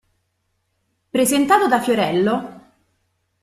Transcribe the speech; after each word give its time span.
Presentato 1.11 1.67
da 1.67 1.79
Fiorello, 1.79 2.61